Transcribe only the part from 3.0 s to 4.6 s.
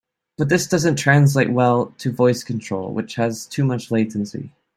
has too much latency.